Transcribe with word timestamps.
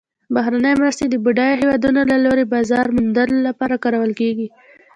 بهرنۍ 0.33 0.73
مرستې 0.81 1.05
د 1.09 1.15
بډایه 1.25 1.55
هیوادونو 1.61 2.01
له 2.11 2.17
لوري 2.25 2.45
بازار 2.53 2.85
موندلو 2.95 3.39
لپاره 3.47 3.81
کارول 3.83 4.11
کیږي. 4.19 4.47